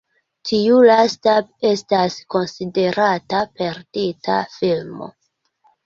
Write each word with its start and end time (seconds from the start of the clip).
Tiu 0.51 0.77
lasta 0.91 1.35
estas 1.73 2.17
konsiderata 2.37 3.45
perdita 3.61 4.43
filmo. 4.59 5.15